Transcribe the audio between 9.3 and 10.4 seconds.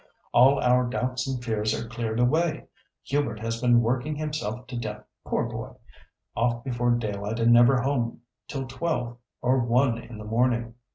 or one in the